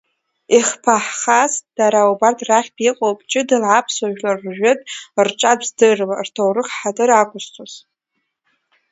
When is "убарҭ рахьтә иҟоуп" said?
2.11-3.19